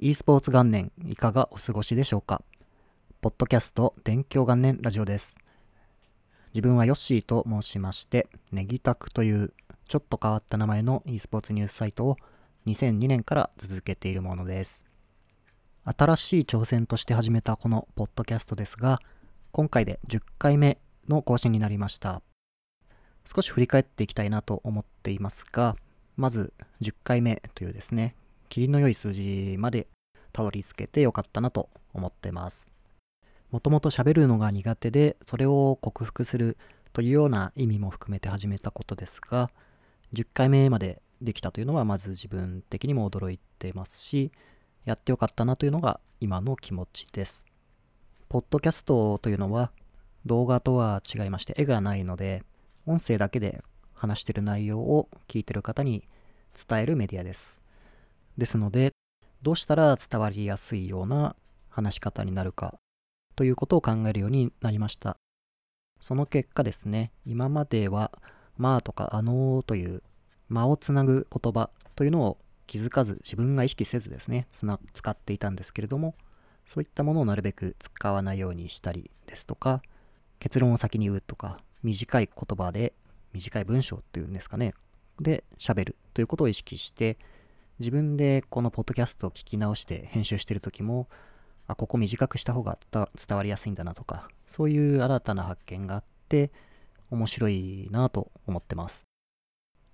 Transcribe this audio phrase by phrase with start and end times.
[0.00, 2.40] e スポーツ元年いかがお過ごしでしょうか？
[3.20, 5.36] ポッドキャスト勉強元年ラジオです。
[6.54, 9.52] 自分はヨッシーと申しまして、ネギタクという
[9.88, 12.16] ちょっと変わった名前の e スポーツニュースサイトを
[12.66, 14.86] 2002年から続けているものです。
[15.82, 19.00] 新しい挑戦として始めたこのポッドキャストですが、
[19.50, 20.78] 今回で10回目
[21.08, 22.22] の更新になりました。
[23.24, 25.74] 少し振り返っていきたいなと思っていますが、
[26.16, 26.52] まず
[26.82, 28.14] 10回目というですね、
[28.48, 29.86] 霧の良い数字まで
[30.32, 32.70] たどり着けてよかったなと思ってます。
[33.50, 36.56] もともと喋るのが苦手で、それを克服する
[36.92, 39.50] というような意味も含めて始めたことですが、
[40.12, 44.32] 10回目までできたというのはまず自分的にも驚いてますし、
[44.84, 47.44] やってよかったなというのが今の気持ちです。
[48.28, 49.70] ポッドキャストというのは
[50.26, 52.42] 動画とは違いまして絵がないので、
[52.86, 53.62] 音声だけで
[53.94, 56.04] 話してる内容を聞いてる方に
[56.68, 57.57] 伝えるメディアです。
[58.38, 58.92] ですので、
[59.42, 61.36] どうしたら伝わりやすいような
[61.68, 62.78] 話し方になるか
[63.36, 65.16] ということを考えるようになりました。
[66.00, 68.12] その結果ですね、今までは、
[68.56, 70.02] まあとかあのーという
[70.48, 74.46] 間をつなぐ言葉というのを気づかず自分が意識せずですね、
[74.92, 76.14] 使っていたんですけれども、
[76.64, 79.82] そういったものをなるべく使わないようにしたりですとか、
[80.38, 82.92] 結論を先に言うとか、短い言葉で、
[83.32, 84.74] 短い文章っていうんですかね、
[85.20, 87.18] で喋るということを意識して、
[87.78, 91.08] 自分でこのポッドキャストを聞き直して編集してる時も、
[91.68, 96.50] あ、ここ短くした方が伝わりやすいんだなとか、そういう新たな発見があって、
[97.10, 99.04] 面白いなと思ってます。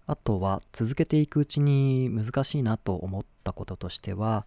[0.06, 4.46] あとは続けていくうちに難しいなと思ったこととしては、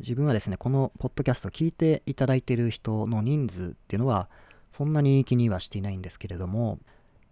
[0.00, 4.28] 自分はですね、このポッドキャストを聞いていただいている人の人数っていうのは、
[4.72, 6.80] そんなに気にはしていないんですけれども、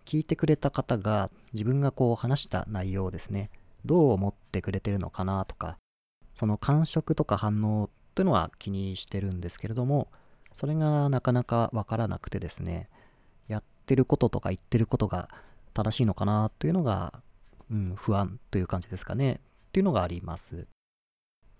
[0.05, 3.51] 聞いてくれた方が自分がこう話した内容をですね、
[3.85, 5.77] どう思ってくれてるのかなとか、
[6.35, 10.09] その感触とか反応というのは気にしてるんですけれども、
[10.53, 12.89] それがなかなかわからなくてですね、
[13.49, 15.29] やってることとか言ってることが
[15.75, 17.15] 正しいのかなというのが、
[17.71, 19.39] うん、不安という感じですかね、っ
[19.73, 20.67] ていうのがあります。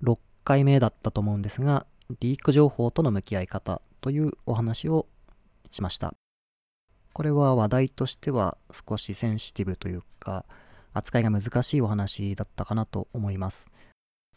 [0.03, 1.87] 6回目だったと思うんですが、
[2.21, 5.07] リーク情報との向き合い方というお話を
[5.71, 6.15] しました。
[7.15, 8.57] これは話題としては
[8.89, 10.45] 少しセンシティブというか、
[10.95, 13.69] 扱いが難しいお話だったかなと思います。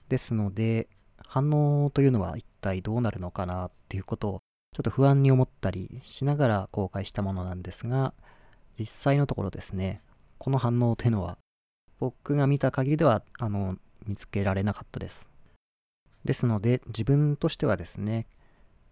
[0.09, 0.87] ですので、
[1.27, 4.39] 反応というのは一体どうなるのかなっていうことを
[4.75, 8.13] ちょっと不安に思ったりしながら公開したものなんですが、
[8.77, 10.01] 実際のところですね、
[10.37, 11.37] この反応というのは
[11.99, 15.29] 僕が見た限りではあの見つけられなかったです。
[16.25, 18.27] ですので自分としてはですね、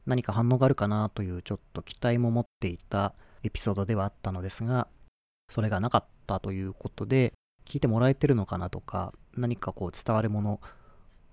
[0.05, 3.13] 何か反応があるかなというちょっと期待も持っていた
[3.43, 4.87] エピソードではあったのですが、
[5.49, 7.33] それがなかったということで、
[7.65, 10.59] 聞いてもらえてるのかなとか、何かこう伝わるもの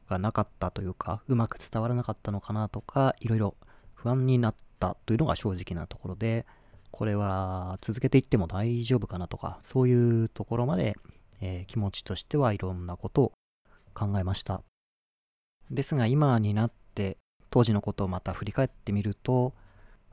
[0.09, 3.55] がなかったというか、うまく伝わらなかったのかなとか、いろいろ
[3.95, 6.47] 不安になったというのが正直なところで、
[6.91, 10.97] これは続けていっても大丈夫かなとか、そういうところまで、
[11.41, 13.33] えー、気持ちとしてはいろんなことを
[13.95, 14.63] 考えました。
[15.71, 17.17] ですが今になって
[17.51, 19.55] 当時のことをまた振り返ってみると、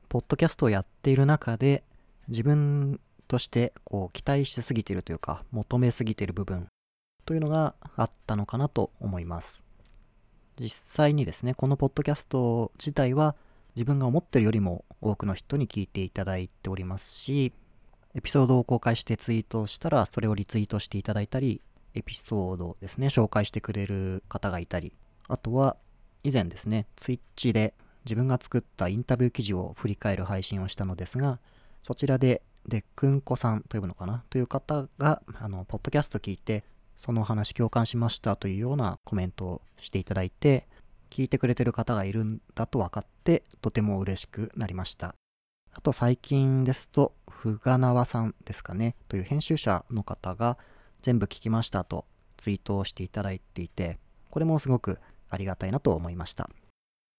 [0.10, 1.84] ポッドキャストをやっている中で
[2.28, 6.68] 自分としてこう期待しすぎているというか求めすぎている部分
[7.26, 9.66] というのがあったのかなと思います。
[10.60, 13.36] 実際にですね、このポッドキャスト自体は
[13.76, 17.54] 自分が思ってるよりも多くの人に聞いていただいておりますし、
[18.16, 21.62] エピソードを公開してツイートしたらそれをリツイートしていただいたり、
[21.94, 24.94] エピソードですね、紹介してくれる方がいたり、
[25.28, 25.78] あとは
[26.24, 31.40] 以前ですね、ツイッチで自分が作ったインタビュー記事を振り返る配信をしたのですが、
[31.84, 34.24] そちらででくんこさんと呼ぶのかな？
[34.30, 36.64] という方が、あの、ポッドキャスト聞いて、
[36.98, 40.68] そのお話共感しましたというようなコメントをしていただいて、
[41.10, 45.16] 聞いてくれてる方がいるんだと分かって、とても嬉しくなりました。
[45.74, 50.58] あと最近ですと、ふがなわさんですかね、という編集者の方が、
[51.02, 56.50] 全部聞きましたとツイートをしていただいていて、これもすごくありがたいなと思いました。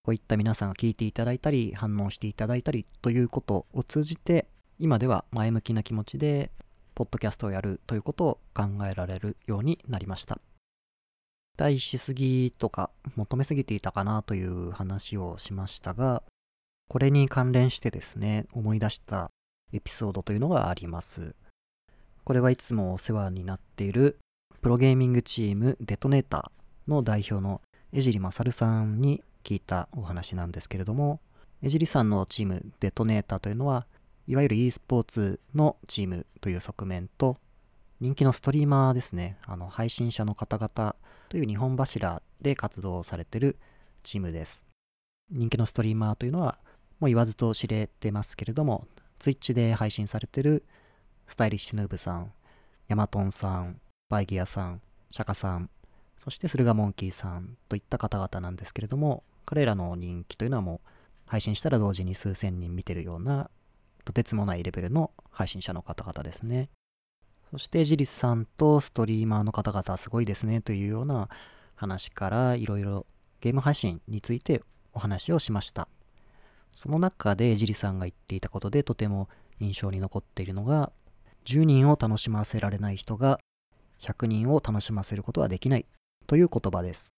[0.03, 4.47] こういった皆さんが聞いていただいたり、反応していただいたりということを通じて、
[4.81, 6.53] 今では前向きな気持ちで、
[6.95, 10.37] ポッドキャストをやるということを考えられるようになりました。
[11.57, 16.23] 期待しすぎとか求めすぎていたかなという話をしましたが、
[16.89, 19.33] これに関連してですね、思い出した
[19.73, 21.35] エピソードというのがあります。
[22.23, 24.19] これはいつもお世話になっている
[24.61, 31.19] プロゲーミングチームデトネーターの代表の江尻勝さんに聞いたお話なんですけれども、
[31.63, 33.89] 江尻さんのチームデトネーターというのは、
[34.29, 37.39] いわゆる e スポーツのチームという側面と、
[37.99, 40.97] 人気のストリーマーですね、あの配信者の方々
[41.31, 43.57] という日本柱で活動されてる
[44.03, 44.67] チームです。
[45.31, 46.59] 人気のストリーマーというのは、
[47.01, 48.87] もう言わずと知れてますけれども、
[49.19, 50.63] Twitch で配信されてる
[51.27, 52.31] スタイリッシュヌーブさん、
[52.89, 55.71] ヤマトンさん、バイギアさん、シャカさん、
[56.19, 60.91] そして駿河モンキーさんといった方々なんですけれども、彼らの人気というのはもう
[61.25, 63.49] 配信したら同時に数千人見てるような
[64.09, 66.71] とてつもないレベルの配信者の方々ですね。
[67.51, 71.29] そしてジリスさんとストリーマーの方々すごいですねというような
[71.75, 73.05] 話からいろいろ
[73.43, 74.63] ゲーム配信について
[74.95, 75.89] お話をしました。
[76.73, 79.29] その中でジリさんが言っていたことでとても
[79.61, 80.91] 印象に残っているのが
[81.45, 83.39] 10人を楽しませられない人が
[84.01, 85.85] 100人を楽しませることはできない
[86.27, 87.11] という言葉です。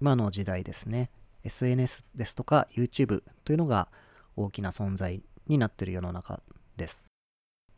[0.00, 1.10] 今の時代ですね、
[1.44, 3.88] SNS ですとか YouTube というのが
[4.36, 6.40] 大きな存在になってる世の中
[6.76, 7.08] です。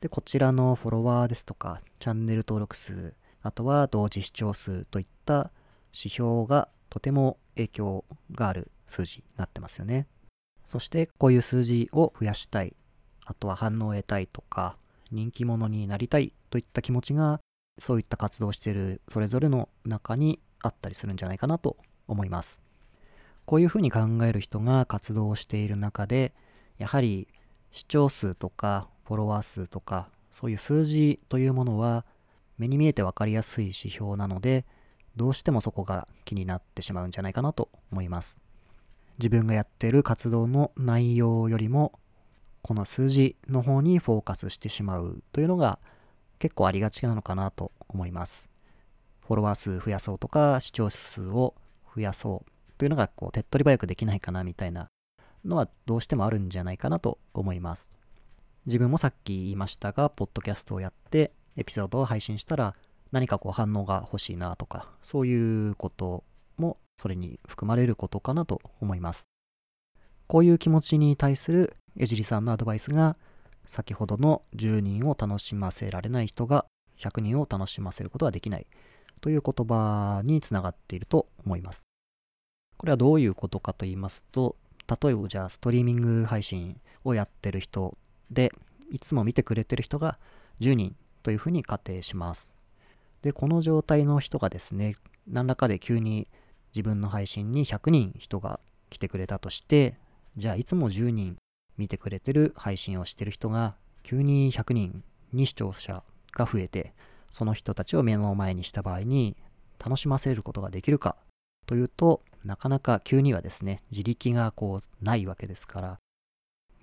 [0.01, 5.51] で、こちらのフォロワーですとか、チャンネル登録数、あとは同時視聴数といった
[5.93, 10.07] 指標がとても影響がある数字になってますよね。
[10.67, 12.75] そしてこういう数字を増やしたい、
[13.25, 14.77] あとは反応を得たいとか、
[15.11, 17.41] 人気者になりたいといった気持ちが、
[17.79, 21.77] そういった活動しているそれぞれの中にあったりするんじゃないかなと
[22.07, 22.63] 思います。
[23.47, 26.35] こういうふうに考える人が活動している中で、
[26.79, 27.27] やはり
[27.71, 32.05] 視聴数とかフォロワー数とか、そういう数字というものは
[32.59, 34.65] 目に見えて分かりやすい指標なので、
[35.17, 38.41] どうしてもそこが気になってしまうんじゃないかなと思います。
[39.19, 41.99] 自分がやっている活動の内容よりも、
[42.63, 45.79] この数字の方にフォーカスしてしまうというのが
[46.39, 48.51] 結構ありがちなのかなと思います。
[49.27, 51.55] フォロワー数増やそうとか、視聴数を
[51.95, 54.89] 増やそうというのがこう手っ取り早くできないかなみたいな
[55.45, 57.91] のはどうしてもあるんじゃないかなと思います。
[58.67, 62.75] 自分もさっき言いましたが、ポッドキャストをやってエピソードを配信したら
[63.13, 66.25] 何かこう反応が欲しいなとか、そういうこと
[66.57, 69.31] もそれに含まれることかなと思います。
[70.27, 73.17] こういう気持ちに対する江尻さんのアドバイスが、
[73.67, 76.67] 先ほどの10人を楽しませられない人が
[76.99, 78.67] 100人を楽しませることはできない
[79.21, 81.83] という言葉につながっていると思います。
[82.77, 84.57] これはどういうことかと言いますと、
[84.91, 87.97] 例えばじゃあストリーミング配信をやってる人
[88.31, 88.51] で、
[88.91, 90.19] いつも見てくれてる人が
[90.61, 92.57] 10人というふうに仮定します。
[93.23, 94.97] で、この状態の人がですね、
[95.29, 96.27] 何らかで急に
[96.75, 98.59] 自分の配信に100人人が
[98.89, 99.97] 来てくれたとして、
[100.37, 101.37] じゃあいつも10人
[101.77, 106.03] 見てくれてる配信をしてる人が急に100人に視聴者
[106.33, 106.95] が増えて、
[107.31, 109.37] その人たちを目の前にした場合に
[109.79, 111.17] 楽しませることができるか
[111.67, 115.99] というと、なかなか急にはですね、自力がこうないわけですから、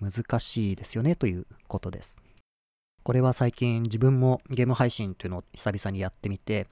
[0.00, 2.20] 難しいですよねということです。
[3.02, 6.68] これは最近自分もゲーム配信というのを久々にやってみて、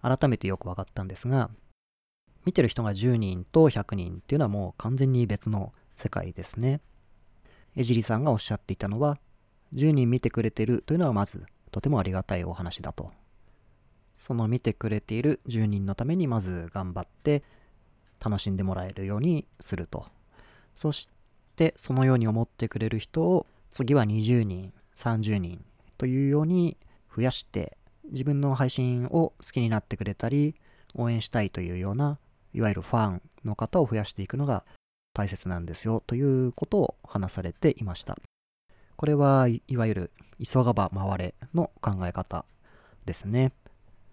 [0.00, 1.50] 改めてよく分かったんですが、
[2.44, 6.80] 見てる人が10人と100人っていうのはもう完全に別の世界ですね。
[7.76, 9.18] 江尻さんがおっしゃっていたのは、
[9.74, 13.12] 10人見てくれてるというのはまずとてもありがたいお話だと。
[14.16, 17.42] その見てくれている10人のためにまず頑張って
[18.24, 20.06] 楽しんでもらえるようにすると。
[20.76, 21.08] そし
[21.56, 25.64] てそのように思ってくれる人を次は20人、30人
[25.98, 26.76] というように
[27.14, 27.76] 増やして
[28.10, 30.54] 自分の配信を好きになってくれたり
[30.94, 32.18] 応援したいというような
[32.54, 34.64] いわゆるファンの方を増やしていくのが
[35.14, 38.16] 大切なんですよということを話されていました。
[38.96, 40.10] これはいわゆる
[40.42, 42.44] 急がば回れの考え方
[43.04, 43.52] ですね。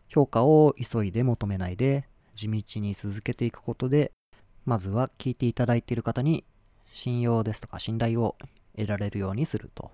[0.08, 2.09] 評価を急いで求めないで
[2.40, 4.14] 地道に続けていくことで
[4.66, 6.46] まずは聞いていただいている方に
[6.94, 8.38] 信用ですとか信頼を
[8.78, 9.92] 得られるようにすると。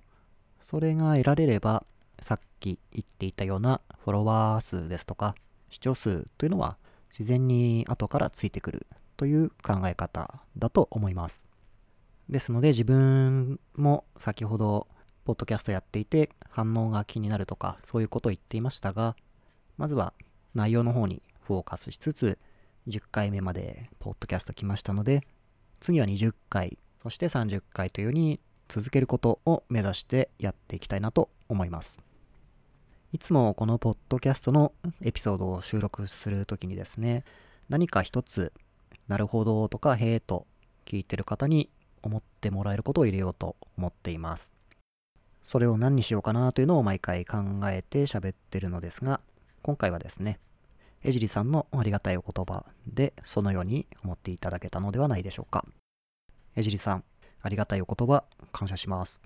[0.61, 1.85] それが得られれば
[2.19, 5.35] さっき言っていたようなフォロワー数ですとか
[5.69, 6.77] 視聴数というのは
[7.11, 8.87] 自然に後からついてくる
[9.17, 11.47] という考え方だと思います。
[12.29, 14.87] ですので自分も先ほど
[15.23, 19.15] ポッドキャストやっていて反応が気になるとかそういうことを言っていましたが
[19.77, 20.13] まずは
[20.53, 22.37] 内容の方にフォーカスしつつ
[22.87, 25.21] 10回目までポッドキャスト来ましたので
[25.79, 32.01] 次は20回そして30回というように続けることを目指してやっていきたいなと思います。
[33.13, 37.23] いつもこのポッドキャストのエピソードを収録するときにですね、
[37.69, 38.51] 何か一つ、
[39.07, 40.47] なるほどとか、へえと
[40.85, 41.69] 聞いてる方に
[42.01, 44.53] 思ってもらえることを入れようと思っています。
[45.43, 49.21] それを何にしようかなというのを毎回考えて喋ってるのですが、
[49.61, 50.39] 今回はですね、
[51.05, 55.63] 江尻さんのありがたいお言葉でそのように思っていただけたのではないでしょうか。
[56.55, 57.03] 江尻さん、
[57.43, 59.21] ありがたいお言葉感謝します。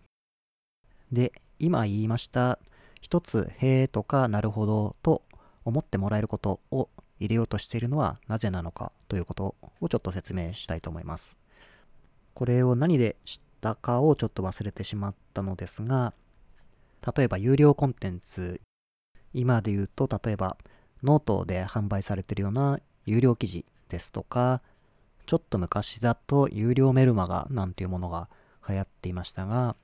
[1.09, 2.59] で、今言いました
[2.99, 5.23] 一つ、へえとかなるほどと
[5.63, 11.37] 思ってもらえることを入れようとしているのはなぜなのかということをちょっと説明したいと思います。
[12.33, 16.13] これを何で知ったかをちょっと忘れてしまったのですが、
[17.15, 18.59] 例えば有料コンテンツ、
[19.33, 20.57] 今で言うと例えば
[21.03, 24.61] ノートで販売されているような有料記事ですとか、
[25.25, 28.29] ちょっと昔だと有料メルマガなんていうものが
[28.67, 29.75] 流行っていましたが、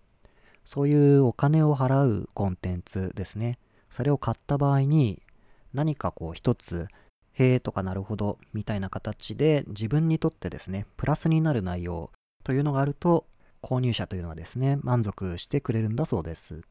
[0.66, 3.60] そういうお金を払うコンテンツですね。
[3.92, 5.22] それを買った場合に
[5.74, 6.88] 何かこう一つ、
[7.34, 12.12] へえとかなるほどみたいな形で自分にとってですね、プラスになる内容
[12.44, 13.26] というのがあると、
[13.62, 16.62] 購入者というのはですね、満足してくれるんだそうです。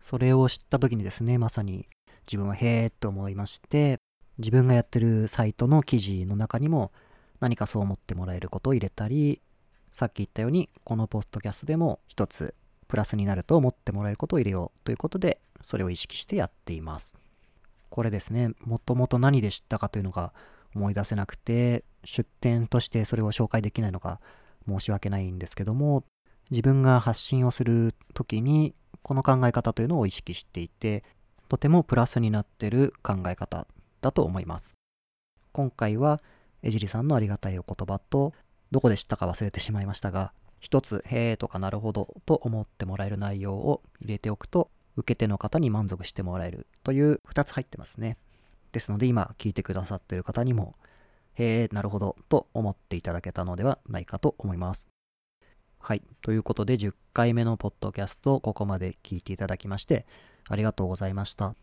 [0.00, 1.88] それを知った時にですね、まさに
[2.30, 3.98] 自分はへえと思いまして、
[4.38, 6.92] 自分がやってるサイトの記事の中にも
[7.40, 9.40] 何かそう思ってもらえることを入れたり、
[9.92, 12.54] さっき言ったように、このポストキャストでも一つ
[12.86, 17.16] プラスになると思ってもらえることを入れようということで、それを意識してやっています。
[17.88, 20.32] これですね、もともと何で知ったかというのが
[20.76, 24.20] 思い出せなくて、出典としてそれを紹介できないのが
[24.68, 26.04] 申し訳ないんですけども、
[26.50, 31.02] 自分が発信をするときに、この考え方というのを意識していて、
[31.50, 33.66] とてもプラスになってる考え方
[34.02, 34.76] だと思います。
[35.50, 36.22] 今回は、
[36.62, 38.34] 江尻さんのありがたいお言葉と、
[38.70, 48.16] どこで知ったか忘れてしまいましたが、一つ、へえとかなるほどと思ってもらえる内容を入れておくと、受け手の方に満足してもらえるという2つ入ってますね。
[48.70, 50.76] ですので今聞いてくださっている方にも、
[51.34, 54.86] へえ、なるほどと思っていただけたのではないかと思います。
[55.80, 56.02] はい。
[56.22, 60.06] ということで10回目のポッドキャストをここまで聞いていただきまして
[60.50, 61.54] ありがとうございました。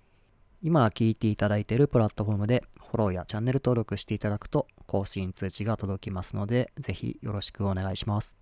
[0.63, 8.37] 今聞いていただいているプラットフォームでフォローやチャンネル登録していただくと更新通知が届きますのでぜひよろしくお願いします。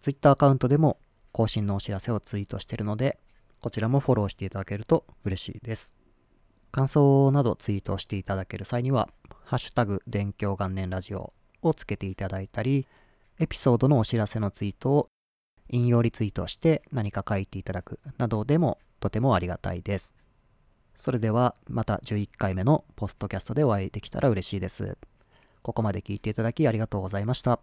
[0.00, 0.98] Twitter アカウントでも
[1.32, 3.18] 更新のお知らせをツイートしているので、
[3.60, 5.94] こちらもフォローしていただけると嬉しいです。
[6.70, 9.08] 感想などツイートしていただける際には、
[9.44, 12.86] ハッシュタグ電狂元年ラジオをつけていただいたり、
[13.38, 15.08] エピソードのお知らせのツイートを
[15.70, 20.14] 引用リツイートして何か書いていただくなどでもとてもありがたいです。
[20.96, 24.98] それではまた11回目のポストキャストでお会いできたら嬉しいです。
[25.62, 27.60] ここまで聞いていただきありがとうございました。